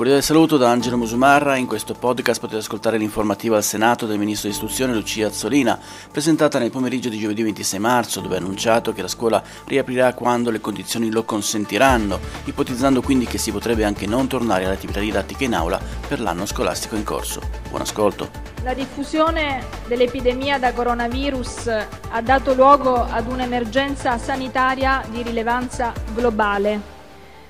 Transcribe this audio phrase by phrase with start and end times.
[0.00, 1.56] Cordiale saluto da Angelo Musumarra.
[1.56, 5.78] In questo podcast potete ascoltare l'informativa al Senato del Ministro di Istruzione Lucia Azzolina,
[6.10, 10.50] presentata nel pomeriggio di giovedì 26 marzo, dove ha annunciato che la scuola riaprirà quando
[10.50, 15.44] le condizioni lo consentiranno, ipotizzando quindi che si potrebbe anche non tornare alle attività didattiche
[15.44, 17.42] in aula per l'anno scolastico in corso.
[17.68, 18.30] Buon ascolto.
[18.62, 21.66] La diffusione dell'epidemia da coronavirus
[22.08, 26.80] ha dato luogo ad un'emergenza sanitaria di rilevanza globale.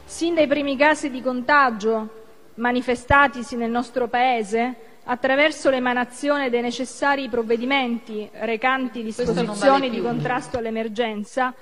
[0.04, 2.18] Sin dai primi casi di contagio
[2.60, 11.52] manifestatisi nel nostro Paese attraverso l'emanazione dei necessari provvedimenti recanti disposizioni di contrasto all'emergenza,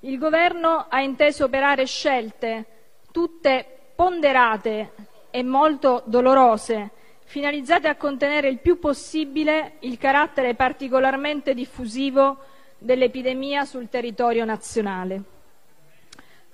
[0.00, 2.64] il Governo ha inteso operare scelte
[3.12, 4.92] tutte ponderate
[5.30, 6.90] e molto dolorose,
[7.24, 12.38] finalizzate a contenere il più possibile il carattere particolarmente diffusivo
[12.78, 15.22] dell'epidemia sul territorio nazionale.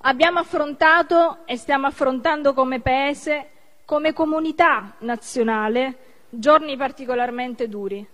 [0.07, 3.51] Abbiamo affrontato e stiamo affrontando come Paese
[3.85, 5.97] come comunità nazionale
[6.29, 8.07] giorni particolarmente duri.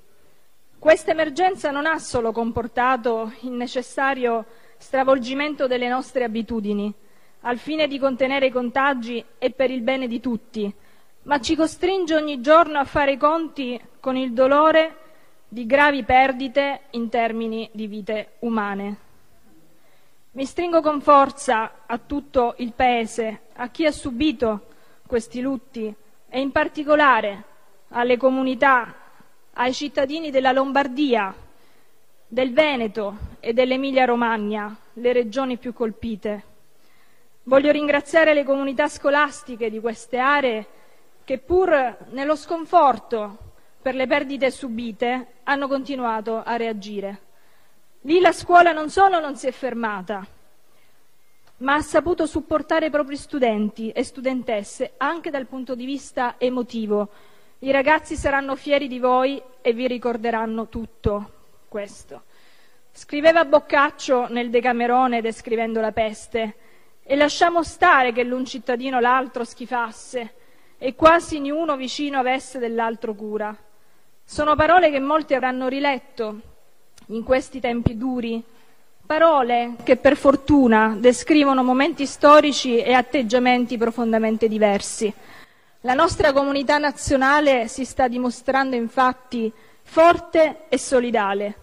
[0.78, 4.46] Questa emergenza non ha solo comportato il necessario
[4.78, 6.92] stravolgimento delle nostre abitudini,
[7.42, 10.72] al fine di contenere i contagi e per il bene di tutti,
[11.22, 14.96] ma ci costringe ogni giorno a fare i conti con il dolore
[15.46, 18.96] di gravi perdite in termini di vite umane.
[20.32, 24.68] Mi stringo con forza a tutto il Paese, a chi ha subito
[25.10, 25.92] questi lutti
[26.28, 27.42] e in particolare
[27.88, 28.94] alle comunità,
[29.54, 31.34] ai cittadini della Lombardia,
[32.28, 36.44] del Veneto e dell'Emilia-Romagna, le regioni più colpite.
[37.42, 40.66] Voglio ringraziare le comunità scolastiche di queste aree
[41.24, 43.36] che pur nello sconforto
[43.82, 47.22] per le perdite subite hanno continuato a reagire.
[48.02, 50.24] Lì la scuola non solo non si è fermata,
[51.60, 57.08] ma ha saputo supportare i propri studenti e studentesse anche dal punto di vista emotivo.
[57.60, 61.32] I ragazzi saranno fieri di voi e vi ricorderanno tutto
[61.68, 62.22] questo.
[62.92, 66.54] Scriveva Boccaccio nel Decamerone descrivendo la peste
[67.02, 70.34] e lasciamo stare che l'un cittadino l'altro schifasse
[70.78, 73.54] e quasi niuno vicino avesse dell'altro cura.
[74.24, 76.40] Sono parole che molti avranno riletto
[77.08, 78.42] in questi tempi duri
[79.10, 85.12] Parole che per fortuna descrivono momenti storici e atteggiamenti profondamente diversi.
[85.80, 91.54] La nostra comunità nazionale si sta dimostrando infatti forte e solidale.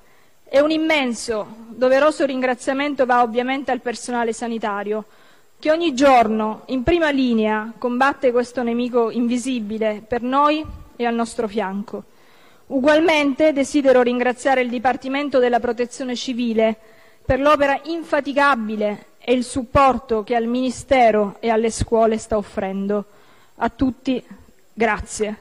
[0.44, 5.06] E un immenso, doveroso ringraziamento va ovviamente al personale sanitario,
[5.57, 10.66] che ogni giorno in prima linea combatte questo nemico invisibile per noi
[10.97, 12.03] e al nostro fianco.
[12.68, 16.78] Ugualmente desidero ringraziare il Dipartimento della Protezione Civile,
[17.28, 23.04] per l'opera infaticabile e il supporto che al Ministero e alle scuole sta offrendo.
[23.58, 24.24] A tutti
[24.72, 25.36] grazie.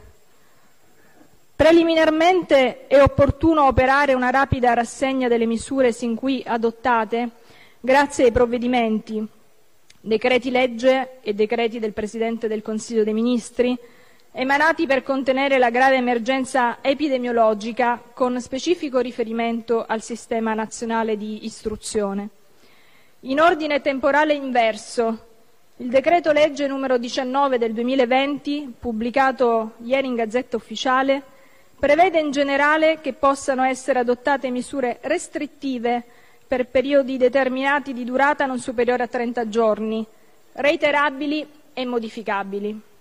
[1.55, 7.31] Preliminarmente è opportuno operare una rapida rassegna delle misure sin qui adottate
[7.79, 9.25] grazie ai provvedimenti,
[10.01, 13.79] decreti legge e decreti del Presidente del Consiglio dei Ministri,
[14.39, 22.29] emanati per contenere la grave emergenza epidemiologica con specifico riferimento al sistema nazionale di istruzione.
[23.21, 25.25] In ordine temporale inverso,
[25.79, 31.23] il decreto legge numero 19 del 2020, pubblicato ieri in Gazzetta Ufficiale,
[31.79, 36.05] prevede in generale che possano essere adottate misure restrittive
[36.47, 40.05] per periodi determinati di durata non superiore a 30 giorni,
[40.53, 42.95] reiterabili e modificabili.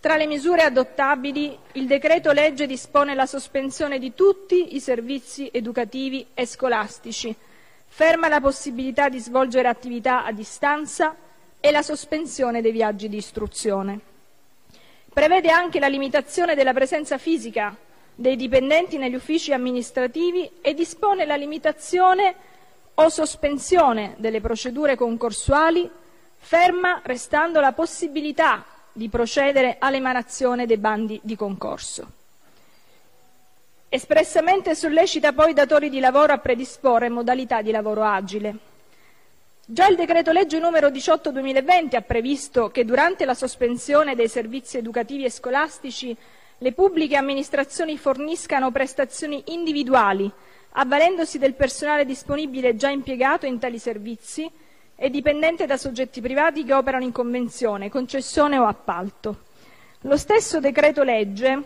[0.00, 6.24] Tra le misure adottabili, il decreto legge dispone la sospensione di tutti i servizi educativi
[6.34, 7.34] e scolastici,
[7.84, 11.16] ferma la possibilità di svolgere attività a distanza
[11.58, 13.98] e la sospensione dei viaggi di istruzione.
[15.12, 17.76] Prevede anche la limitazione della presenza fisica
[18.14, 22.36] dei dipendenti negli uffici amministrativi e dispone la limitazione
[22.94, 25.90] o sospensione delle procedure concorsuali,
[26.36, 28.64] ferma restando la possibilità
[28.98, 32.10] di procedere all'emanazione dei bandi di concorso.
[33.88, 38.56] Espressamente sollecita poi i datori di lavoro a predisporre modalità di lavoro agile.
[39.64, 44.78] Già il decreto legge numero 18 2020 ha previsto che durante la sospensione dei servizi
[44.78, 46.14] educativi e scolastici
[46.58, 50.28] le pubbliche amministrazioni forniscano prestazioni individuali,
[50.72, 54.50] avvalendosi del personale disponibile già impiegato in tali servizi
[55.00, 59.44] e dipendente da soggetti privati che operano in convenzione, concessione o appalto.
[60.02, 61.62] Lo stesso decreto legge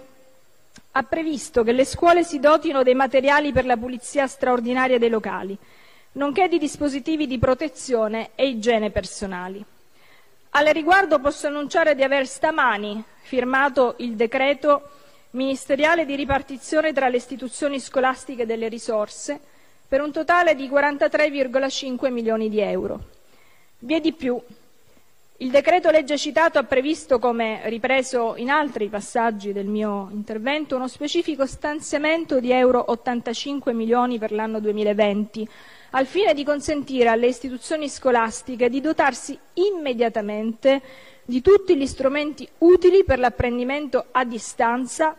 [0.93, 5.56] ha previsto che le scuole si dotino dei materiali per la pulizia straordinaria dei locali,
[6.12, 9.64] nonché di dispositivi di protezione e igiene personali.
[10.50, 14.90] Al riguardo posso annunciare di aver stamani firmato il decreto
[15.31, 19.40] ministeriale di ripartizione tra le istituzioni scolastiche delle risorse
[19.88, 23.20] per un totale di 43,5 milioni di euro.
[23.84, 24.40] Vi è di più.
[25.38, 30.87] Il decreto legge citato ha previsto, come ripreso in altri passaggi del mio intervento, uno
[30.87, 35.49] specifico stanziamento di euro 85 milioni per l'anno 2020
[35.90, 40.81] al fine di consentire alle istituzioni scolastiche di dotarsi immediatamente
[41.25, 45.17] di tutti gli strumenti utili per l'apprendimento a distanza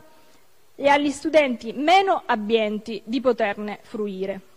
[0.73, 4.52] e agli studenti meno abbienti di poterne fruire.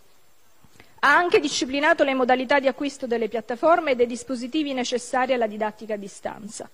[1.01, 5.95] Ha anche disciplinato le modalità di acquisto delle piattaforme e dei dispositivi necessari alla didattica
[5.95, 6.69] a distanza.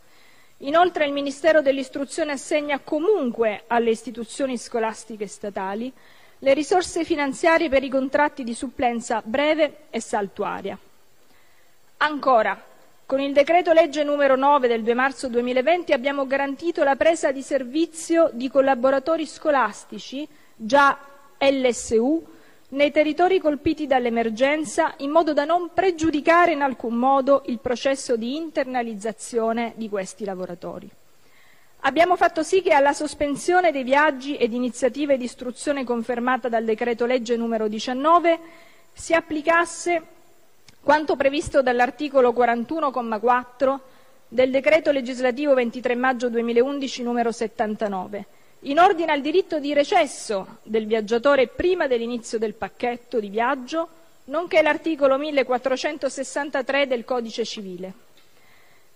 [0.59, 5.93] Inoltre il Ministero dell'Istruzione assegna comunque alle istituzioni scolastiche statali
[6.39, 10.79] le risorse finanziarie per i contratti di supplenza breve e saltuaria.
[11.99, 12.61] Ancora,
[13.07, 17.43] con il decreto legge numero 9 del 2 marzo 2020 abbiamo garantito la presa di
[17.43, 20.27] servizio di collaboratori scolastici,
[20.57, 20.99] già
[21.39, 22.25] LSU,
[22.73, 28.37] nei territori colpiti dall'emergenza in modo da non pregiudicare in alcun modo il processo di
[28.37, 30.89] internalizzazione di questi lavoratori.
[31.85, 37.07] Abbiamo fatto sì che alla sospensione dei viaggi ed iniziative di istruzione confermata dal decreto
[37.07, 38.39] legge numero 19
[38.93, 40.03] si applicasse
[40.81, 43.79] quanto previsto dall'articolo 41,4
[44.29, 48.27] del decreto legislativo 23 maggio 2011 numero 79,
[48.62, 53.88] in ordine al diritto di recesso del viaggiatore prima dell'inizio del pacchetto di viaggio,
[54.25, 57.93] nonché l'articolo 1463 del codice civile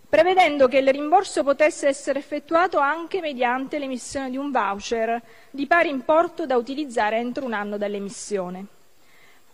[0.08, 5.20] prevedendo che il rimborso potesse essere effettuato anche mediante l'emissione di un voucher
[5.50, 8.66] di pari importo da utilizzare entro un anno dall'emissione.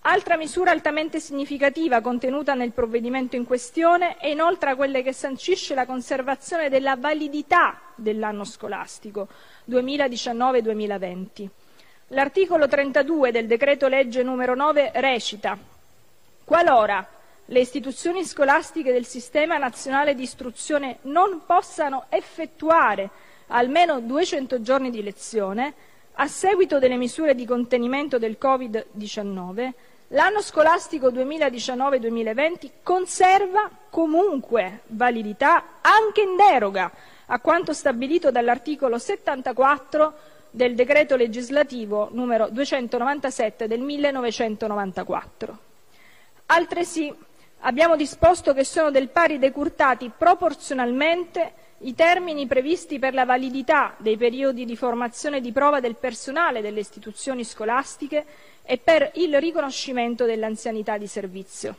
[0.05, 5.87] Altra misura altamente significativa contenuta nel provvedimento in questione è inoltre quella che sancisce la
[5.87, 9.29] conservazione della validità dell'anno scolastico
[9.71, 11.49] 2019-2020.
[12.09, 15.57] L'articolo 32 del decreto legge numero 9 recita
[16.43, 17.07] qualora
[17.45, 23.09] le istituzioni scolastiche del sistema nazionale di istruzione non possano effettuare
[23.49, 25.75] almeno 200 giorni di lezione,
[26.15, 29.73] a seguito delle misure di contenimento del Covid-19,
[30.12, 36.91] l'anno scolastico 2019-2020 conserva comunque validità anche in deroga
[37.26, 40.14] a quanto stabilito dall'articolo 74
[40.50, 45.58] del decreto legislativo numero 297 del 1994.
[46.46, 47.15] Altresì
[47.60, 54.17] abbiamo disposto che sono del pari decurtati proporzionalmente i termini previsti per la validità dei
[54.17, 58.25] periodi di formazione di prova del personale delle istituzioni scolastiche
[58.65, 61.77] e per il riconoscimento dell'anzianità di servizio.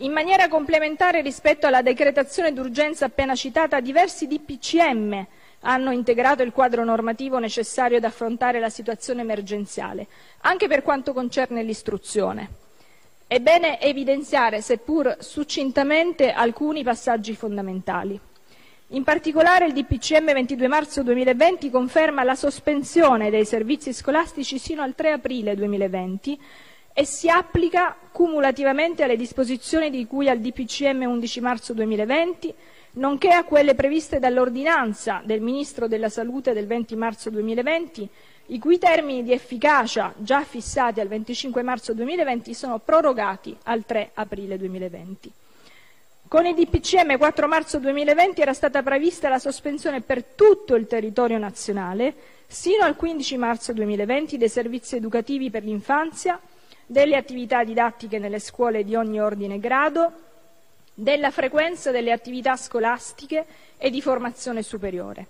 [0.00, 5.26] In maniera complementare rispetto alla decretazione d'urgenza appena citata, diversi DPCM
[5.62, 10.06] hanno integrato il quadro normativo necessario ad affrontare la situazione emergenziale,
[10.42, 12.48] anche per quanto concerne l'istruzione.
[13.26, 18.18] È bene evidenziare, seppur succintamente, alcuni passaggi fondamentali.
[18.92, 24.94] In particolare il DPCM 22 marzo 2020 conferma la sospensione dei servizi scolastici sino al
[24.94, 26.40] 3 aprile 2020
[26.94, 32.54] e si applica cumulativamente alle disposizioni di cui al DPCM 11 marzo 2020,
[32.92, 38.08] nonché a quelle previste dall'ordinanza del Ministro della Salute del 20 marzo 2020
[38.46, 44.12] i cui termini di efficacia, già fissati al 25 marzo 2020, sono prorogati al 3
[44.14, 45.32] aprile 2020.
[46.28, 51.38] Con il DPCM 4 marzo 2020 era stata prevista la sospensione per tutto il territorio
[51.38, 52.14] nazionale,
[52.46, 56.38] sino al 15 marzo 2020, dei servizi educativi per l'infanzia,
[56.84, 60.12] delle attività didattiche nelle scuole di ogni ordine e grado,
[60.92, 63.46] della frequenza delle attività scolastiche
[63.78, 65.28] e di formazione superiore.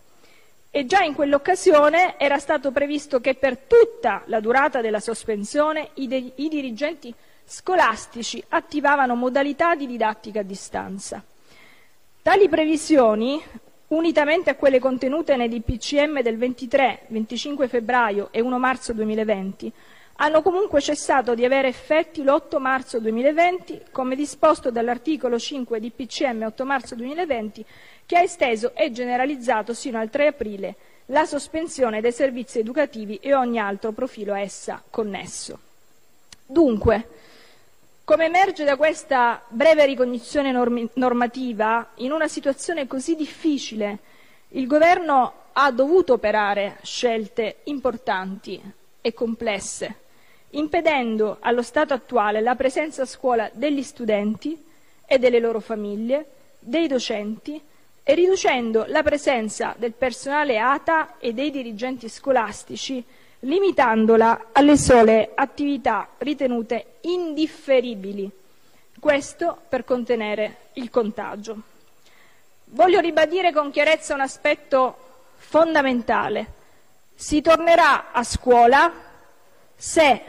[0.72, 6.32] e già in quell'occasione era stato previsto che per tutta la durata della sospensione i,
[6.34, 7.14] i dirigenti
[7.48, 11.24] scolastici attivavano modalità di didattica a distanza.
[12.20, 13.42] Tali previsioni,
[13.88, 19.72] unitamente a quelle contenute nei DPCM del 23, 25 febbraio e 1 marzo 2020,
[20.20, 26.42] hanno comunque cessato di avere effetti l'8 marzo 2020, come disposto dall'articolo 5 di PCM
[26.42, 27.64] 8 marzo 2020,
[28.04, 30.74] che ha esteso e generalizzato sino al 3 aprile
[31.06, 35.58] la sospensione dei servizi educativi e ogni altro profilo a essa connesso.
[36.44, 37.06] Dunque,
[38.08, 40.50] come emerge da questa breve ricognizione
[40.94, 43.98] normativa, in una situazione così difficile
[44.52, 48.58] il Governo ha dovuto operare scelte importanti
[49.02, 49.96] e complesse,
[50.52, 54.58] impedendo allo stato attuale la presenza a scuola degli studenti
[55.04, 57.60] e delle loro famiglie, dei docenti
[58.02, 63.04] e riducendo la presenza del personale ATA e dei dirigenti scolastici
[63.40, 68.30] limitandola alle sole attività ritenute indifferibili,
[68.98, 71.56] questo per contenere il contagio.
[72.64, 74.96] Voglio ribadire con chiarezza un aspetto
[75.36, 76.56] fondamentale.
[77.14, 78.92] Si tornerà a scuola
[79.74, 80.22] se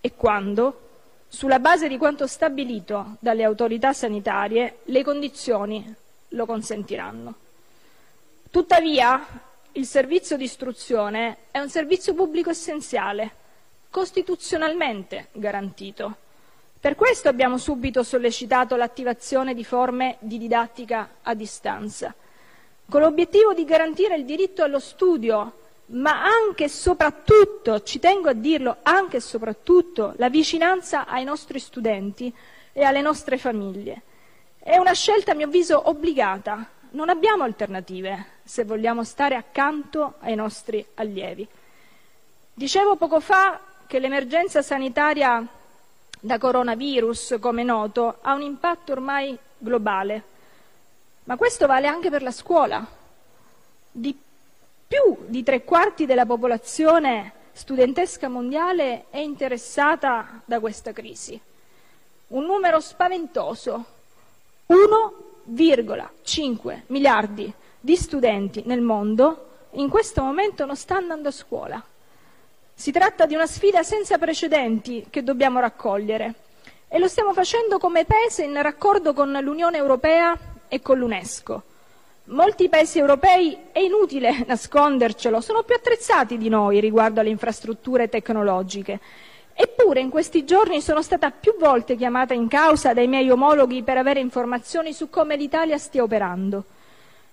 [0.00, 0.80] e quando,
[1.28, 5.94] sulla base di quanto stabilito dalle autorità sanitarie, le condizioni
[6.28, 7.34] lo consentiranno.
[8.50, 9.26] Tuttavia,
[9.76, 13.32] il servizio di istruzione è un servizio pubblico essenziale,
[13.90, 16.16] costituzionalmente garantito.
[16.78, 22.14] Per questo abbiamo subito sollecitato l'attivazione di forme di didattica a distanza,
[22.88, 25.52] con l'obiettivo di garantire il diritto allo studio,
[25.86, 31.58] ma anche e soprattutto, ci tengo a dirlo, anche e soprattutto la vicinanza ai nostri
[31.58, 32.32] studenti
[32.72, 34.02] e alle nostre famiglie.
[34.60, 40.34] È una scelta, a mio avviso, obbligata, non abbiamo alternative se vogliamo stare accanto ai
[40.34, 41.46] nostri allievi.
[42.52, 45.44] Dicevo poco fa che l'emergenza sanitaria
[46.20, 50.22] da coronavirus, come noto, ha un impatto ormai globale,
[51.24, 52.86] ma questo vale anche per la scuola.
[53.90, 54.16] Di
[54.86, 61.40] più di tre quarti della popolazione studentesca mondiale è interessata da questa crisi.
[62.28, 63.84] Un numero spaventoso.
[64.66, 67.52] Uno 1,5 miliardi
[67.84, 71.84] di studenti nel mondo in questo momento non sta andando a scuola.
[72.72, 76.34] Si tratta di una sfida senza precedenti che dobbiamo raccogliere
[76.88, 80.34] e lo stiamo facendo come Paese in raccordo con l'Unione Europea
[80.66, 81.62] e con l'UNESCO.
[82.28, 88.98] Molti paesi europei, è inutile nascondercelo, sono più attrezzati di noi riguardo alle infrastrutture tecnologiche
[89.56, 93.96] Eppure in questi giorni sono stata più volte chiamata in causa dai miei omologhi per
[93.96, 96.64] avere informazioni su come l'Italia stia operando.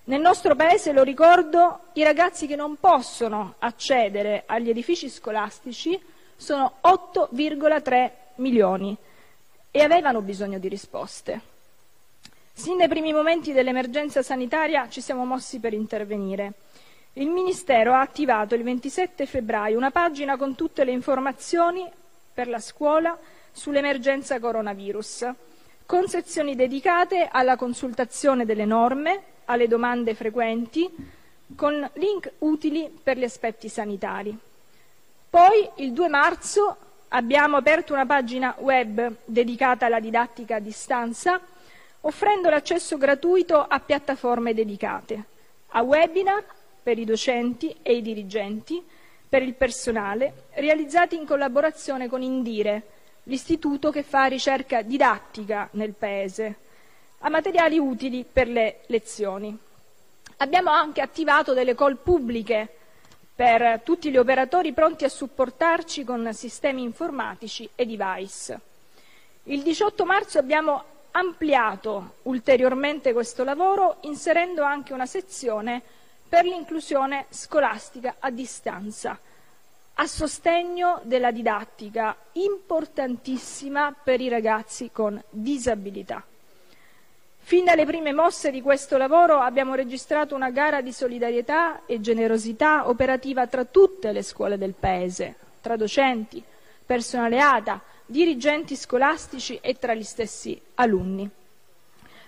[0.03, 5.99] Nel nostro Paese, lo ricordo, i ragazzi che non possono accedere agli edifici scolastici
[6.35, 8.97] sono 8,3 milioni
[9.69, 11.41] e avevano bisogno di risposte.
[12.51, 16.53] Sin dai primi momenti dell'emergenza sanitaria ci siamo mossi per intervenire.
[17.13, 21.87] Il Ministero ha attivato il 27 febbraio una pagina con tutte le informazioni
[22.33, 23.15] per la scuola
[23.51, 25.29] sull'emergenza coronavirus,
[25.85, 30.89] con sezioni dedicate alla consultazione delle norme, alle domande frequenti,
[31.55, 34.37] con link utili per gli aspetti sanitari.
[35.29, 36.77] Poi, il 2 marzo,
[37.09, 41.39] abbiamo aperto una pagina web dedicata alla didattica a distanza,
[42.01, 45.23] offrendo l'accesso gratuito a piattaforme dedicate,
[45.69, 46.43] a webinar
[46.81, 48.83] per i docenti e i dirigenti,
[49.29, 52.83] per il personale, realizzati in collaborazione con Indire,
[53.23, 56.55] l'istituto che fa ricerca didattica nel Paese,
[57.21, 59.57] a materiali utili per le lezioni.
[60.37, 62.77] Abbiamo anche attivato delle call pubbliche
[63.35, 68.59] per tutti gli operatori pronti a supportarci con sistemi informatici e device.
[69.43, 75.81] Il 18 marzo abbiamo ampliato ulteriormente questo lavoro inserendo anche una sezione
[76.27, 79.19] per l'inclusione scolastica a distanza,
[79.95, 86.23] a sostegno della didattica, importantissima per i ragazzi con disabilità.
[87.51, 92.87] Fin dalle prime mosse di questo lavoro abbiamo registrato una gara di solidarietà e generosità
[92.87, 96.41] operativa tra tutte le scuole del Paese, tra docenti,
[96.85, 101.29] personale ATA, dirigenti scolastici e tra gli stessi alunni.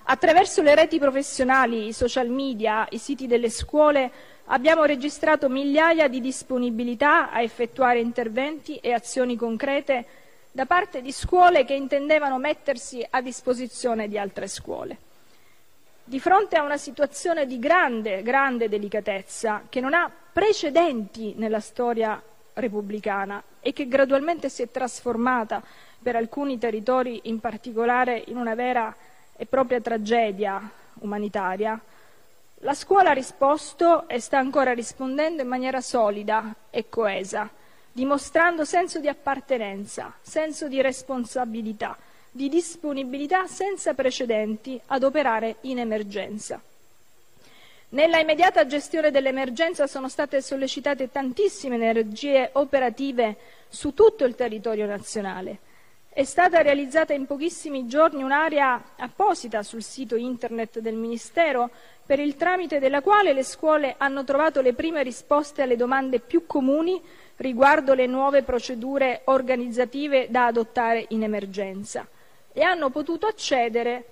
[0.04, 4.12] Attraverso le reti professionali, i social media, i siti delle scuole
[4.48, 10.06] abbiamo registrato migliaia di disponibilità a effettuare interventi e azioni concrete
[10.52, 14.98] da parte di scuole che intendevano mettersi a disposizione di altre scuole.
[16.04, 22.22] Di fronte a una situazione di grande, grande delicatezza che non ha precedenti nella storia
[22.54, 25.64] repubblicana e che gradualmente si è trasformata
[26.02, 28.94] per alcuni territori in particolare in una vera
[29.36, 30.70] e propria tragedia
[31.00, 31.80] umanitaria,
[32.60, 37.50] la scuola ha risposto e sta ancora rispondendo in maniera solida e coesa,
[37.92, 41.98] dimostrando senso di appartenenza, senso di responsabilità,
[42.36, 46.60] di disponibilità senza precedenti ad operare in emergenza.
[47.90, 53.38] Nella immediata gestione dell'emergenza sono state sollecitate tantissime energie operative
[53.70, 55.60] su tutto il territorio nazionale.
[56.10, 61.70] È stata realizzata in pochissimi giorni un'area apposita sul sito internet del Ministero
[62.04, 66.48] per il tramite della quale le scuole hanno trovato le prime risposte alle domande più
[66.48, 67.00] comuni
[67.38, 72.08] riguardo le nuove procedure organizzative da adottare in emergenza
[72.54, 74.06] e hanno potuto accedere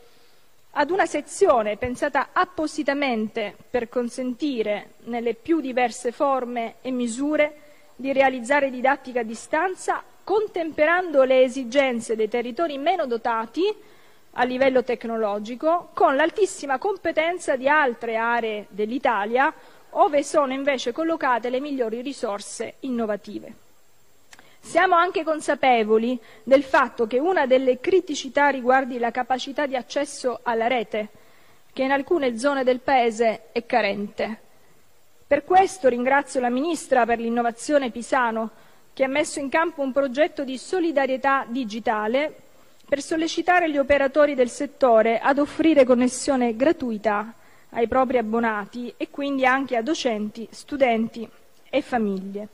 [0.72, 7.56] ad una sezione pensata appositamente per consentire, nelle più diverse forme e misure,
[7.96, 13.64] di realizzare didattica a distanza, contemperando le esigenze dei territori meno dotati
[14.36, 19.54] a livello tecnologico con l'altissima competenza di altre aree dell'Italia,
[19.92, 23.61] ove sono invece collocate le migliori risorse innovative.
[24.64, 30.68] Siamo anche consapevoli del fatto che una delle criticità riguardi la capacità di accesso alla
[30.68, 31.10] rete,
[31.74, 34.40] che in alcune zone del Paese è carente.
[35.28, 38.52] Per questo ringrazio la Ministra per l'innovazione Pisano,
[38.94, 42.34] che ha messo in campo un progetto di solidarietà digitale
[42.88, 47.34] per sollecitare gli operatori del settore ad offrire connessione gratuita
[47.70, 51.28] ai propri abbonati e quindi anche a docenti, studenti
[51.70, 52.48] e famiglie.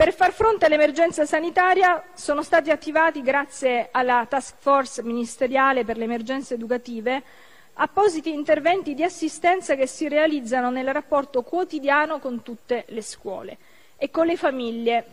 [0.00, 6.04] Per far fronte all'emergenza sanitaria sono stati attivati, grazie alla task force ministeriale per le
[6.04, 7.22] emergenze educative,
[7.74, 13.58] appositi interventi di assistenza che si realizzano nel rapporto quotidiano con tutte le scuole
[13.98, 15.04] e con le famiglie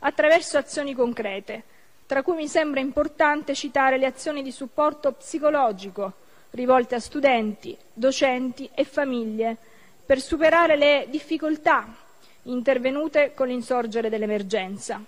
[0.00, 1.62] attraverso azioni concrete,
[2.04, 6.12] tra cui mi sembra importante citare le azioni di supporto psicologico
[6.50, 9.56] rivolte a studenti, docenti e famiglie
[10.04, 12.03] per superare le difficoltà
[12.44, 15.02] intervenute con l'insorgere dell'emergenza.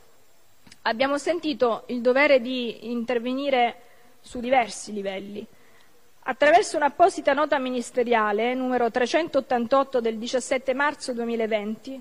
[0.82, 3.80] Abbiamo sentito il dovere di intervenire
[4.20, 5.44] su diversi livelli.
[6.28, 12.00] Attraverso un'apposita nota ministeriale, numero 388 del 17 marzo 2020,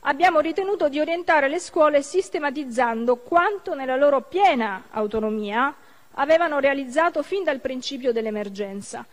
[0.00, 5.74] abbiamo ritenuto di orientare le scuole sistematizzando quanto nella loro piena autonomia
[6.12, 9.04] avevano realizzato fin dal principio dell'emergenza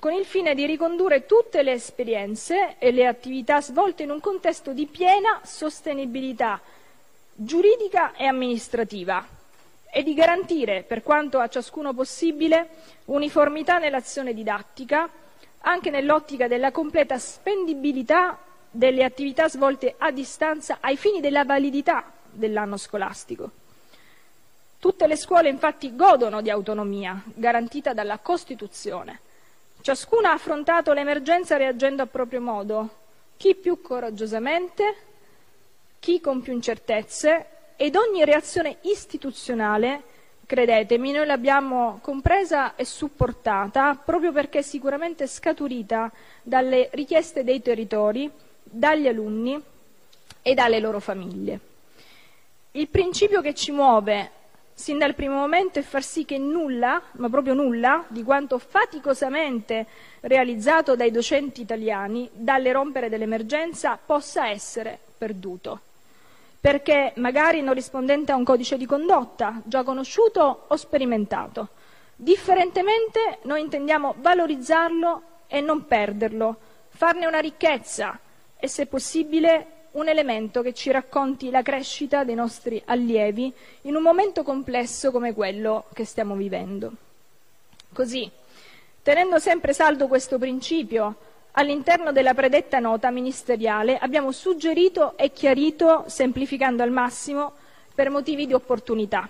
[0.00, 4.72] con il fine di ricondurre tutte le esperienze e le attività svolte in un contesto
[4.72, 6.58] di piena sostenibilità
[7.34, 9.24] giuridica e amministrativa
[9.92, 12.68] e di garantire, per quanto a ciascuno possibile,
[13.06, 15.08] uniformità nell'azione didattica,
[15.60, 18.38] anche nell'ottica della completa spendibilità
[18.70, 23.50] delle attività svolte a distanza ai fini della validità dell'anno scolastico.
[24.78, 29.20] Tutte le scuole infatti godono di autonomia garantita dalla Costituzione
[29.82, 32.88] Ciascuna ha affrontato l'emergenza reagendo a proprio modo,
[33.38, 34.94] chi più coraggiosamente,
[35.98, 40.02] chi con più incertezze, ed ogni reazione istituzionale,
[40.44, 46.12] credetemi, noi l'abbiamo compresa e supportata proprio perché sicuramente scaturita
[46.42, 48.30] dalle richieste dei territori,
[48.62, 49.58] dagli alunni
[50.42, 51.58] e dalle loro famiglie.
[52.72, 54.30] Il principio che ci muove
[54.80, 59.86] sin dal primo momento e far sì che nulla, ma proprio nulla, di quanto faticosamente
[60.20, 65.80] realizzato dai docenti italiani dalle rompere dell'emergenza possa essere perduto.
[66.58, 71.68] Perché magari non rispondente a un codice di condotta già conosciuto o sperimentato.
[72.16, 76.56] Differentemente noi intendiamo valorizzarlo e non perderlo,
[76.88, 78.18] farne una ricchezza
[78.58, 84.02] e se possibile un elemento che ci racconti la crescita dei nostri allievi in un
[84.02, 86.92] momento complesso come quello che stiamo vivendo.
[87.92, 88.30] Così,
[89.02, 91.16] tenendo sempre saldo questo principio,
[91.52, 97.54] all'interno della predetta nota ministeriale abbiamo suggerito e chiarito, semplificando al massimo,
[97.92, 99.28] per motivi di opportunità.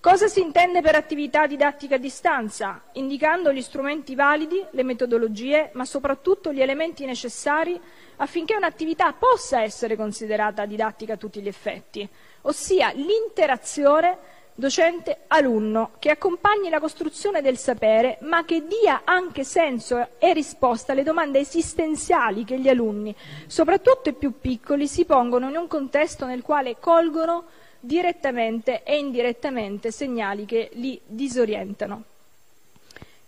[0.00, 2.80] Cosa si intende per attività didattica a distanza?
[2.92, 7.78] Indicando gli strumenti validi, le metodologie, ma soprattutto gli elementi necessari
[8.20, 12.08] affinché un'attività possa essere considerata didattica a tutti gli effetti,
[12.42, 20.34] ossia l'interazione docente-alunno che accompagni la costruzione del sapere, ma che dia anche senso e
[20.34, 23.14] risposta alle domande esistenziali che gli alunni,
[23.46, 27.44] soprattutto i più piccoli, si pongono in un contesto nel quale colgono
[27.80, 32.09] direttamente e indirettamente segnali che li disorientano.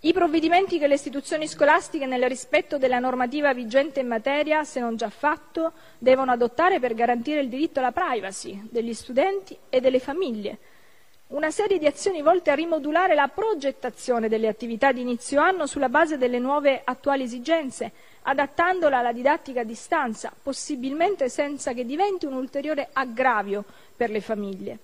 [0.05, 4.97] I provvedimenti che le istituzioni scolastiche, nel rispetto della normativa vigente in materia, se non
[4.97, 10.59] già fatto, devono adottare per garantire il diritto alla privacy degli studenti e delle famiglie.
[11.29, 15.89] Una serie di azioni volte a rimodulare la progettazione delle attività di inizio anno sulla
[15.89, 22.33] base delle nuove attuali esigenze, adattandola alla didattica a distanza, possibilmente senza che diventi un
[22.33, 23.65] ulteriore aggravio
[23.97, 24.79] per le famiglie.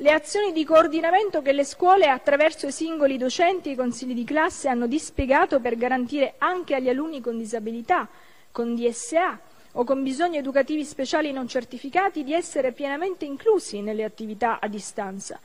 [0.00, 4.24] Le azioni di coordinamento che le scuole, attraverso i singoli docenti e i consigli di
[4.24, 8.08] classe, hanno dispiegato per garantire anche agli alunni con disabilità,
[8.50, 9.38] con DSA
[9.72, 15.38] o con bisogni educativi speciali non certificati di essere pienamente inclusi nelle attività a distanza,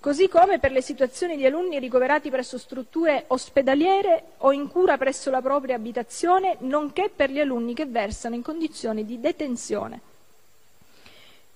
[0.00, 5.30] così come per le situazioni di alunni ricoverati presso strutture ospedaliere o in cura presso
[5.30, 10.09] la propria abitazione, nonché per gli alunni che versano in condizioni di detenzione.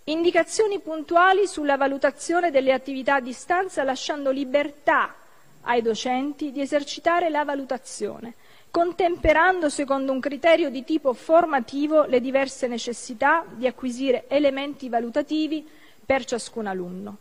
[0.06, 5.14] Indicazioni puntuali sulla valutazione delle attività a distanza lasciando libertà
[5.62, 8.34] ai docenti di esercitare la valutazione,
[8.70, 15.66] contemperando secondo un criterio di tipo formativo le diverse necessità di acquisire elementi valutativi
[16.04, 17.16] per ciascun alunno.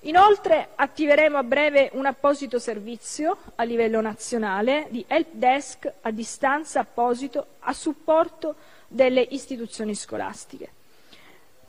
[0.00, 6.80] Inoltre attiveremo a breve un apposito servizio a livello nazionale di help desk a distanza
[6.80, 8.56] apposito a supporto
[8.88, 10.82] delle istituzioni scolastiche.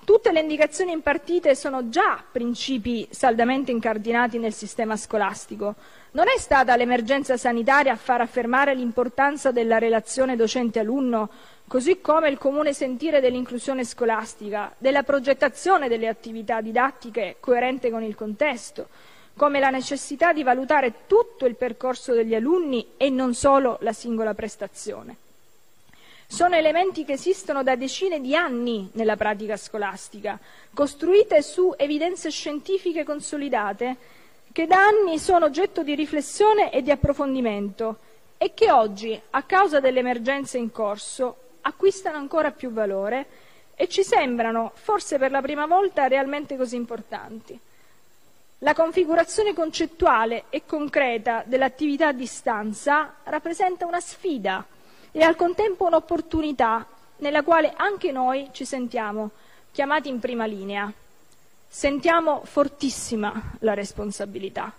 [0.05, 5.73] Tutte le indicazioni impartite sono già principi saldamente incardinati nel sistema scolastico.
[6.11, 11.29] Non è stata l'emergenza sanitaria a far affermare l'importanza della relazione docente-alunno,
[11.67, 18.13] così come il comune sentire dell'inclusione scolastica, della progettazione delle attività didattiche coerente con il
[18.13, 18.89] contesto,
[19.35, 24.35] come la necessità di valutare tutto il percorso degli alunni e non solo la singola
[24.35, 25.17] prestazione.
[26.27, 30.39] Sono elementi che esistono da decine di anni nella pratica scolastica,
[30.73, 33.95] costruite su evidenze scientifiche consolidate,
[34.51, 37.97] che da anni sono oggetto di riflessione e di approfondimento
[38.37, 43.25] e che oggi, a causa delle emergenze in corso, acquistano ancora più valore
[43.75, 47.57] e ci sembrano, forse per la prima volta, realmente così importanti.
[48.59, 54.65] La configurazione concettuale e concreta dell'attività a distanza rappresenta una sfida
[55.17, 56.85] e al contempo un'opportunità
[57.19, 59.31] nella quale anche noi ci sentiamo
[59.71, 60.91] chiamati in prima linea.
[61.69, 64.73] Sentiamo fortissima la responsabilità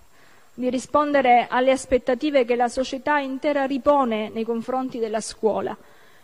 [0.52, 5.74] di rispondere alle aspettative che la società intera ripone nei confronti della scuola,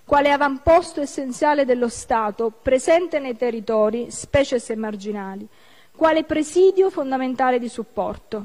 [0.04, 5.48] quale avamposto essenziale dello Stato, presente nei territori, specie se marginali,
[5.96, 8.44] quale presidio fondamentale di supporto.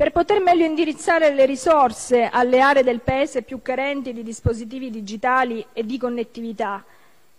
[0.00, 5.62] Per poter meglio indirizzare le risorse alle aree del Paese più carenti di dispositivi digitali
[5.74, 6.82] e di connettività,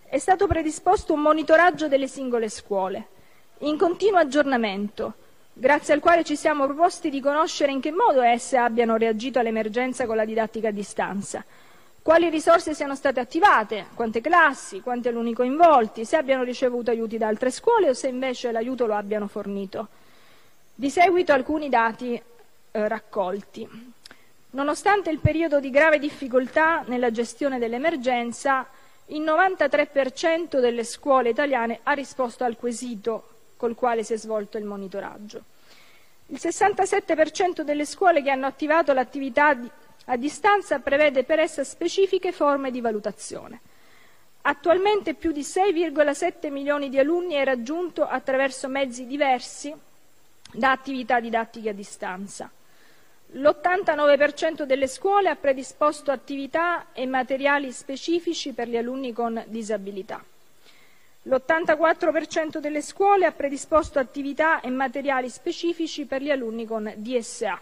[0.04, 3.08] è stato predisposto un monitoraggio delle singole scuole,
[3.62, 5.14] in continuo aggiornamento,
[5.54, 10.06] grazie al quale ci siamo proposti di conoscere in che modo esse abbiano reagito all'emergenza
[10.06, 11.44] con la didattica a distanza,
[12.04, 17.26] quali risorse siano state attivate, quante classi, quanti alunni coinvolti, se abbiano ricevuto aiuti da
[17.26, 19.88] altre scuole o se invece l'aiuto lo abbiano fornito.
[20.76, 22.22] Di seguito alcuni dati
[22.72, 23.68] eh, raccolti.
[24.52, 28.68] Nonostante il periodo di grave difficoltà nella gestione dell'emergenza,
[29.08, 34.66] il 93% delle scuole italiane ha risposto al quesito col quale si è svolto il
[34.66, 35.44] monitoraggio.
[36.28, 39.58] Il 67% delle scuole che hanno attivato l'attività
[40.06, 43.60] a distanza prevede per essa specifiche forme di valutazione.
[44.44, 49.74] Attualmente più di 6,7 milioni di alunni è raggiunto attraverso mezzi diversi
[50.54, 52.50] da attività didattiche a distanza.
[53.34, 60.22] L'89% delle scuole ha predisposto attività e materiali specifici per gli alunni con disabilità.
[61.24, 67.62] L'84% delle scuole ha predisposto attività e materiali specifici per gli alunni con DSA.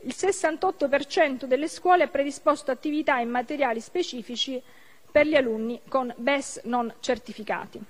[0.00, 4.60] Il 68% delle scuole ha predisposto attività e materiali specifici
[5.10, 7.80] per gli alunni con BES non certificati.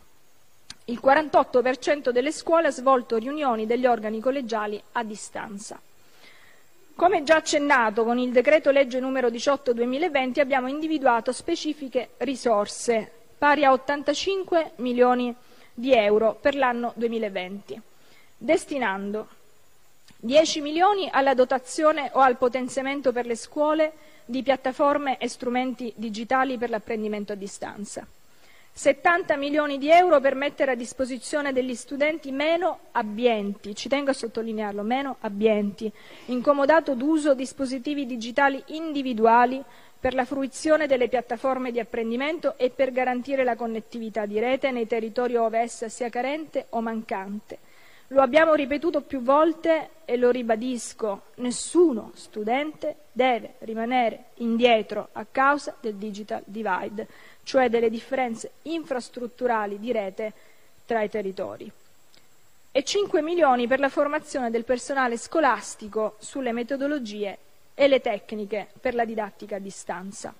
[0.84, 5.80] Il 48% delle scuole ha svolto riunioni degli organi collegiali a distanza.
[6.94, 13.64] Come già accennato con il decreto legge numero 18 2020 abbiamo individuato specifiche risorse pari
[13.64, 15.34] a 85 milioni
[15.74, 17.80] di euro per l'anno 2020,
[18.36, 19.26] destinando
[20.18, 23.92] 10 milioni alla dotazione o al potenziamento per le scuole
[24.24, 28.06] di piattaforme e strumenti digitali per l'apprendimento a distanza.
[28.74, 34.14] 70 milioni di euro per mettere a disposizione degli studenti meno abbienti, ci tengo a
[34.14, 35.92] sottolinearlo, meno abbienti,
[36.26, 39.62] incomodato d'uso dispositivi digitali individuali
[40.00, 44.86] per la fruizione delle piattaforme di apprendimento e per garantire la connettività di rete nei
[44.86, 47.58] territori ove essa sia carente o mancante.
[48.08, 55.76] Lo abbiamo ripetuto più volte e lo ribadisco, nessuno studente deve rimanere indietro a causa
[55.80, 57.06] del digital divide,
[57.44, 60.32] cioè delle differenze infrastrutturali di rete
[60.86, 61.70] tra i territori.
[62.70, 67.36] E 5 milioni per la formazione del personale scolastico sulle metodologie
[67.74, 70.34] e le tecniche per la didattica a distanza.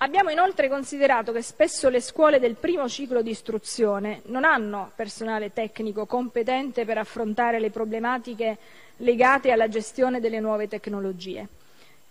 [0.00, 5.54] Abbiamo inoltre considerato che spesso le scuole del primo ciclo di istruzione non hanno personale
[5.54, 8.58] tecnico competente per affrontare le problematiche
[8.98, 11.48] legate alla gestione delle nuove tecnologie.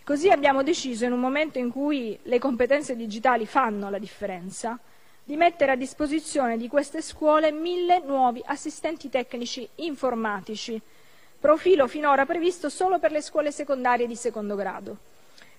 [0.05, 4.77] Così abbiamo deciso, in un momento in cui le competenze digitali fanno la differenza,
[5.23, 10.79] di mettere a disposizione di queste scuole mille nuovi assistenti tecnici informatici,
[11.39, 14.97] profilo finora previsto solo per le scuole secondarie di secondo grado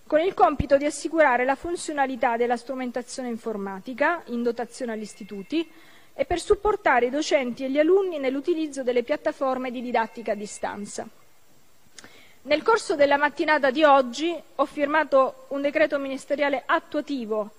[0.07, 5.69] con il compito di assicurare la funzionalità della strumentazione informatica in dotazione agli istituti
[6.15, 11.09] e per supportare i docenti e gli alunni nell'utilizzo delle piattaforme di didattica a distanza.
[12.47, 17.51] Nel corso della mattinata di oggi ho firmato un decreto ministeriale attuativo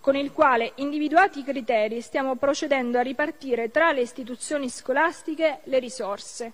[0.00, 5.78] con il quale, individuati i criteri, stiamo procedendo a ripartire tra le istituzioni scolastiche le
[5.78, 6.52] risorse.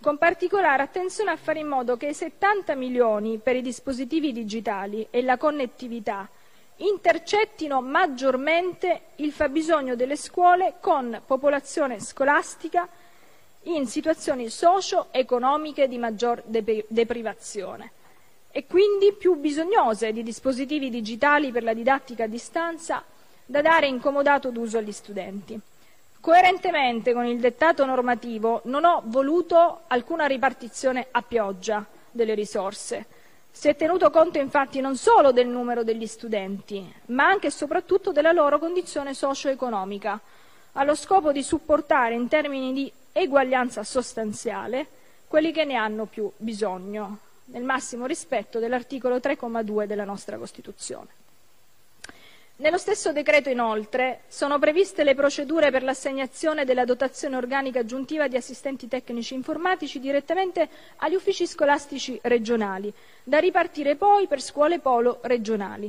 [0.00, 5.06] Con particolare attenzione a fare in modo che i 70 milioni per i dispositivi digitali
[5.10, 6.26] e la connettività
[6.76, 12.88] intercettino maggiormente il fabbisogno delle scuole con popolazione scolastica
[13.76, 17.92] in situazioni socio-economiche di maggior deprivazione
[18.50, 23.04] e quindi più bisognose di dispositivi digitali per la didattica a distanza
[23.44, 25.58] da dare in comodato d'uso agli studenti.
[26.20, 33.06] Coerentemente con il dettato normativo non ho voluto alcuna ripartizione a pioggia delle risorse.
[33.50, 38.12] Si è tenuto conto infatti non solo del numero degli studenti, ma anche e soprattutto
[38.12, 40.20] della loro condizione socio-economica,
[40.72, 44.86] allo scopo di supportare in termini di eguaglianza sostanziale
[45.26, 51.16] quelli che ne hanno più bisogno, nel massimo rispetto dell'articolo 3,2 della nostra Costituzione.
[52.60, 58.36] Nello stesso decreto, inoltre, sono previste le procedure per l'assegnazione della dotazione organica aggiuntiva di
[58.36, 65.88] assistenti tecnici informatici direttamente agli uffici scolastici regionali, da ripartire poi per scuole polo regionali.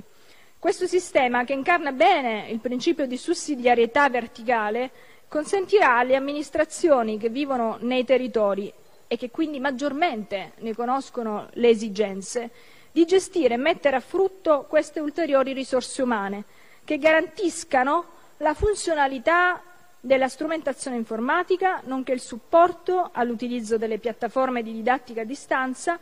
[0.60, 4.92] Questo sistema, che incarna bene il principio di sussidiarietà verticale,
[5.30, 8.74] consentirà alle amministrazioni che vivono nei territori
[9.08, 12.50] e che quindi maggiormente ne conoscono le esigenze,
[12.92, 16.44] di gestire e mettere a frutto queste ulteriori risorse umane,
[16.84, 18.06] che garantiscano
[18.38, 19.62] la funzionalità
[20.00, 26.00] della strumentazione informatica, nonché il supporto all'utilizzo delle piattaforme di didattica a distanza,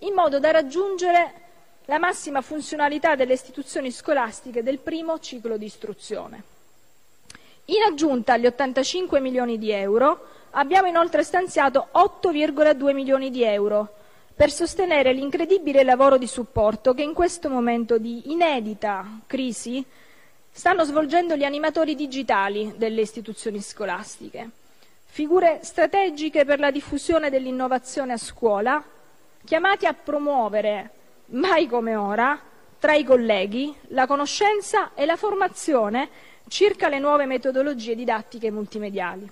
[0.00, 1.32] in modo da raggiungere
[1.86, 6.58] la massima funzionalità delle istituzioni scolastiche del primo ciclo di istruzione.
[7.66, 13.94] In aggiunta agli 85 milioni di euro, abbiamo inoltre stanziato 8,2 milioni di euro
[14.34, 19.84] per sostenere l'incredibile lavoro di supporto che in questo momento di inedita crisi
[20.50, 24.50] stanno svolgendo gli animatori digitali delle istituzioni scolastiche,
[25.04, 28.82] figure strategiche per la diffusione dell'innovazione a scuola,
[29.44, 30.90] chiamati a promuovere,
[31.26, 32.40] mai come ora,
[32.78, 36.08] tra i colleghi la conoscenza e la formazione
[36.50, 39.30] circa le nuove metodologie didattiche multimediali.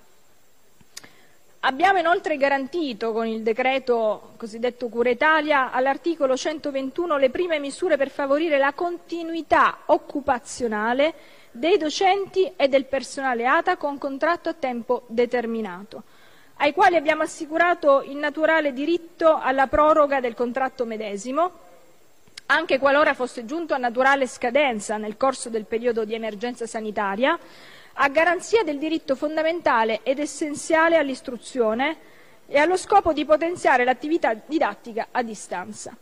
[1.63, 8.09] Abbiamo inoltre garantito con il decreto cosiddetto Cura Italia all'articolo 121 le prime misure per
[8.09, 11.13] favorire la continuità occupazionale
[11.51, 16.03] dei docenti e del personale ATA con contratto a tempo determinato,
[16.57, 21.67] ai quali abbiamo assicurato il naturale diritto alla proroga del contratto medesimo,
[22.51, 27.37] anche qualora fosse giunto a naturale scadenza nel corso del periodo di emergenza sanitaria,
[27.93, 31.97] a garanzia del diritto fondamentale ed essenziale all'istruzione
[32.47, 35.95] e allo scopo di potenziare l'attività didattica a distanza.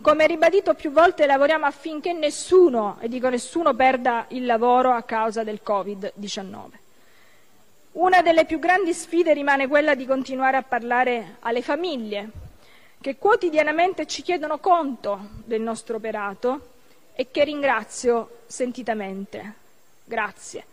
[0.00, 5.42] Come ribadito più volte lavoriamo affinché nessuno, e dico nessuno, perda il lavoro a causa
[5.42, 6.68] del Covid-19.
[7.92, 12.30] Una delle più grandi sfide rimane quella di continuare a parlare alle famiglie,
[13.00, 16.68] che quotidianamente ci chiedono conto del nostro operato
[17.14, 19.54] e che ringrazio sentitamente.
[20.04, 20.64] Grazie.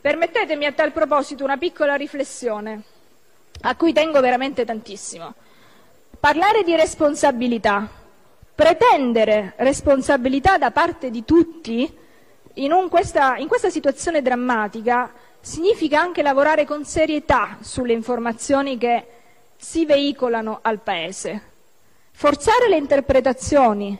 [0.00, 2.82] Permettetemi a tal proposito una piccola riflessione,
[3.60, 5.34] a cui tengo veramente tantissimo.
[6.18, 7.88] Parlare di responsabilità,
[8.54, 11.98] pretendere responsabilità da parte di tutti
[12.54, 19.06] in, un, questa, in questa situazione drammatica significa anche lavorare con serietà sulle informazioni che
[19.62, 21.50] si veicolano al Paese.
[22.10, 23.96] Forzare le interpretazioni,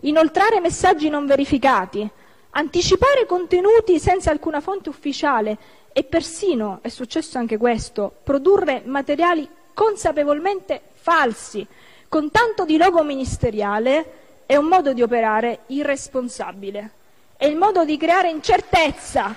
[0.00, 2.06] inoltrare messaggi non verificati,
[2.50, 5.56] anticipare contenuti senza alcuna fonte ufficiale
[5.92, 11.64] e persino, è successo anche questo, produrre materiali consapevolmente falsi,
[12.08, 16.90] con tanto di logo ministeriale, è un modo di operare irresponsabile.
[17.36, 19.32] È il modo di creare incertezza.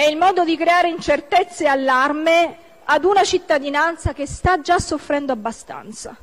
[0.00, 5.30] È il modo di creare incertezza e allarme ad una cittadinanza che sta già soffrendo
[5.30, 6.16] abbastanza.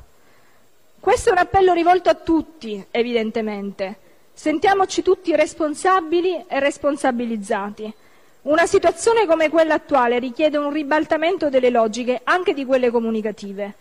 [0.98, 3.96] Questo è un appello rivolto a tutti, evidentemente.
[4.32, 7.94] Sentiamoci tutti responsabili e responsabilizzati.
[8.42, 13.74] Una situazione come quella attuale richiede un ribaltamento delle logiche, anche di quelle comunicative.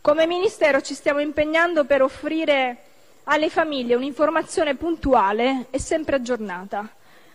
[0.00, 2.76] Come Ministero ci stiamo impegnando per offrire
[3.24, 6.88] alle famiglie un'informazione puntuale e sempre aggiornata.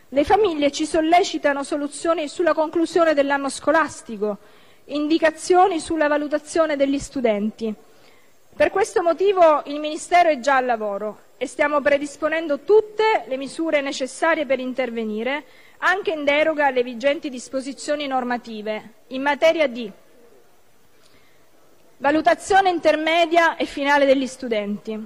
[0.09, 4.37] Le famiglie ci sollecitano soluzioni sulla conclusione dell'anno scolastico,
[4.85, 7.73] indicazioni sulla valutazione degli studenti.
[8.55, 13.81] Per questo motivo il Ministero è già al lavoro e stiamo predisponendo tutte le misure
[13.81, 15.43] necessarie per intervenire,
[15.79, 19.91] anche in deroga alle vigenti disposizioni normative, in materia di
[21.97, 25.03] valutazione intermedia e finale degli studenti,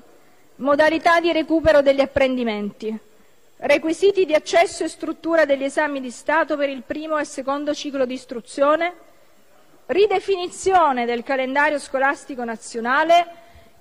[0.58, 3.08] modalità di recupero degli apprendimenti,
[3.62, 8.06] requisiti di accesso e struttura degli esami di Stato per il primo e secondo ciclo
[8.06, 8.94] di istruzione,
[9.88, 13.28] ridefinizione del calendario scolastico nazionale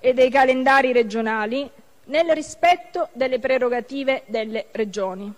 [0.00, 1.70] e dei calendari regionali
[2.04, 5.32] nel rispetto delle prerogative delle regioni.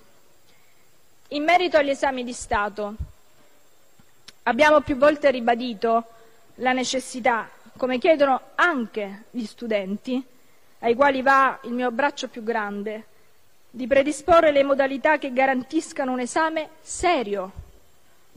[1.28, 2.94] In merito agli esami di Stato,
[4.44, 6.04] abbiamo più volte ribadito
[6.56, 10.22] la necessità, come chiedono anche gli studenti,
[10.80, 13.04] ai quali va il mio abbraccio più grande,
[13.70, 17.52] di predisporre le modalità che garantiscano un esame serio,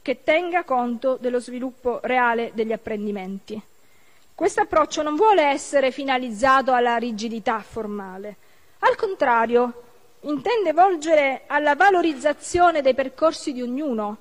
[0.02, 3.62] che tenga conto dello sviluppo reale degli apprendimenti.
[4.36, 8.38] Questo approccio non vuole essere finalizzato alla rigidità formale,
[8.86, 9.84] al contrario,
[10.22, 14.18] intende volgere alla valorizzazione dei percorsi di ognuno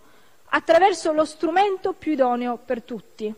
[0.51, 3.35] attraverso lo strumento più idoneo per tutti.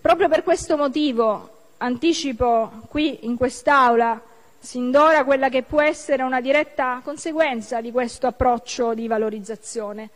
[0.00, 4.20] Proprio per questo motivo anticipo qui in quest'Aula
[4.62, 10.08] sin d'ora quella che può essere una diretta conseguenza di questo approccio di valorizzazione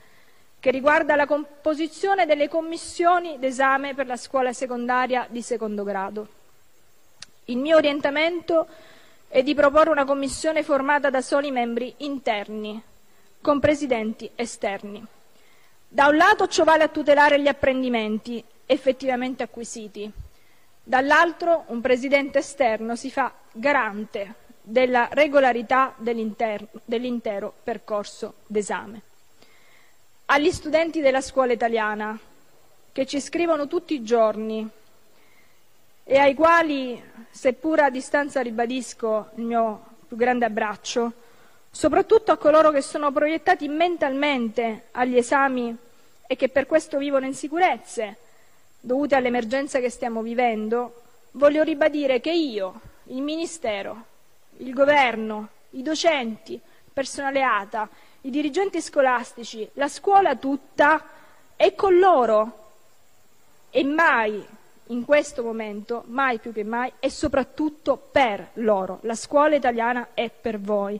[0.60, 6.28] che riguarda la composizione delle commissioni d'esame per la scuola secondaria di secondo grado.
[7.46, 8.66] Il mio orientamento
[9.28, 12.80] è di proporre una commissione formata da soli membri interni,
[13.40, 15.04] con presidenti esterni.
[15.88, 20.10] Da un lato ciò vale a tutelare gli apprendimenti effettivamente acquisiti,
[20.88, 29.02] dall'altro un presidente esterno si fa garante della regolarità dell'intero percorso d'esame.
[30.26, 32.16] Agli studenti della scuola italiana
[32.92, 34.68] che ci scrivono tutti i giorni
[36.04, 41.12] e ai quali, seppur a distanza, ribadisco il mio più grande abbraccio,
[41.68, 45.76] soprattutto a coloro che sono proiettati mentalmente agli esami
[46.28, 48.18] e che per questo vivono insicurezze
[48.86, 54.04] dovute all'emergenza che stiamo vivendo, voglio ribadire che io, il Ministero,
[54.58, 56.60] il Governo, i docenti, il
[56.92, 57.88] personale ATA
[58.20, 61.04] i dirigenti scolastici, la scuola tutta
[61.56, 62.64] è con loro
[63.70, 64.44] e mai
[64.86, 68.98] in questo momento, mai più che mai, e soprattutto per loro.
[69.02, 70.98] La scuola italiana è per voi.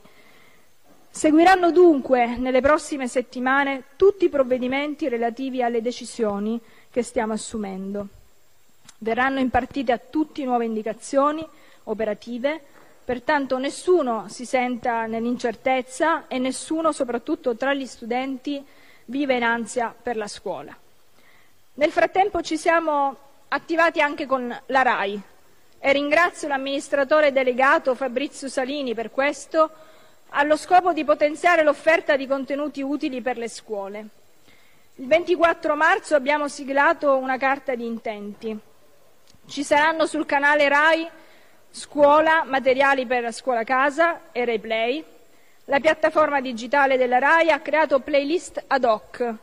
[1.09, 6.61] Seguiranno dunque nelle prossime settimane tutti i provvedimenti relativi alle decisioni
[6.97, 8.07] che stiamo assumendo.
[8.97, 11.45] Verranno impartite a tutti nuove indicazioni
[11.83, 12.61] operative
[13.07, 18.61] Pertanto nessuno si senta nell'incertezza e nessuno, soprattutto tra gli studenti,
[19.05, 20.75] vive in ansia per la scuola.
[21.75, 23.15] Nel frattempo ci siamo
[23.47, 25.21] attivati anche con la RAI
[25.79, 29.69] e ringrazio l'amministratore delegato Fabrizio Salini per questo,
[30.31, 34.07] allo scopo di potenziare l'offerta di contenuti utili per le scuole.
[34.99, 38.57] Il 24 marzo abbiamo siglato una carta di intenti.
[39.45, 41.07] Ci saranno sul canale RAI
[41.69, 45.03] scuola, materiali per la scuola casa e replay.
[45.65, 49.35] La piattaforma digitale della RAI ha creato playlist ad hoc,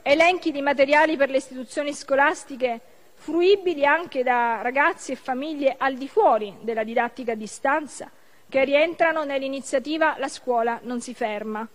[0.00, 2.80] elenchi di materiali per le istituzioni scolastiche
[3.12, 8.10] fruibili anche da ragazzi e famiglie al di fuori della didattica a distanza,
[8.48, 11.68] che rientrano nell'iniziativa La scuola non si ferma.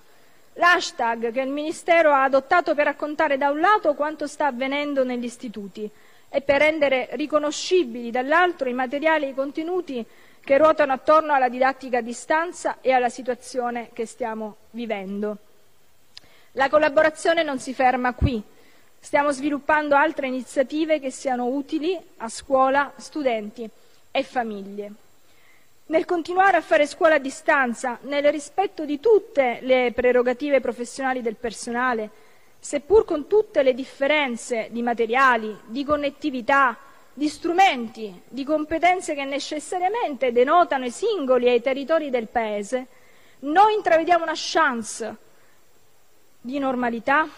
[0.57, 5.25] L'hashtag che il Ministero ha adottato per raccontare da un lato quanto sta avvenendo negli
[5.25, 5.89] istituti
[6.29, 10.03] e per rendere riconoscibili dall'altro i materiali e i contenuti
[10.43, 15.37] che ruotano attorno alla didattica a distanza e alla situazione che stiamo vivendo.
[16.53, 18.41] La collaborazione non si ferma qui.
[18.99, 23.69] Stiamo sviluppando altre iniziative che siano utili a scuola, studenti
[24.09, 24.91] e famiglie.
[25.89, 31.37] Nel continuare a fare scuola a distanza, nel rispetto di tutte le prerogative professionali del
[31.37, 32.09] personale,
[32.59, 36.77] seppur con tutte le differenze di materiali, di connettività,
[37.13, 42.87] di strumenti, di competenze che necessariamente denotano i singoli e i territori del Paese,
[43.39, 45.15] noi intravediamo una chance
[46.41, 47.29] di normalità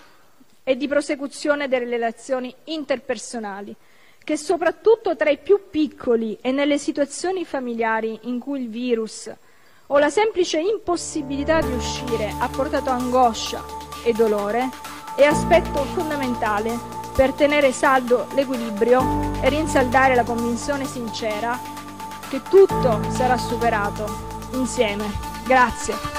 [0.64, 3.76] e di prosecuzione delle relazioni interpersonali,
[4.30, 9.28] che soprattutto tra i più piccoli e nelle situazioni familiari in cui il virus
[9.88, 13.66] o la semplice impossibilità di uscire ha portato angoscia
[14.06, 14.70] e dolore,
[15.16, 16.78] è aspetto fondamentale
[17.16, 19.02] per tenere saldo l'equilibrio
[19.42, 21.60] e rinsaldare la convinzione sincera
[22.30, 24.06] che tutto sarà superato
[24.52, 25.10] insieme.
[25.44, 26.19] Grazie.